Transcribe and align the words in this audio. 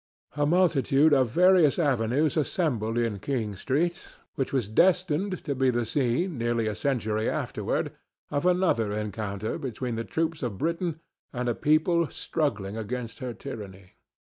A 0.35 0.47
multitude 0.47 1.11
by 1.11 1.21
various 1.21 1.77
avenues 1.77 2.35
assembled 2.35 2.97
in 2.97 3.19
King 3.19 3.55
street, 3.55 4.03
which 4.33 4.51
was 4.51 4.67
destined 4.67 5.43
to 5.43 5.53
be 5.53 5.69
the 5.69 5.85
scene, 5.85 6.39
nearly 6.39 6.65
a 6.65 6.73
century 6.73 7.29
afterward, 7.29 7.91
of 8.31 8.47
another 8.47 8.91
encounter 8.93 9.59
between 9.59 9.93
the 9.93 10.03
troops 10.03 10.41
of 10.41 10.57
Britain 10.57 10.99
and 11.31 11.47
a 11.47 11.53
people 11.53 12.07
struggling 12.07 12.75
against 12.75 13.19
her 13.19 13.35
tyranny. 13.35 13.91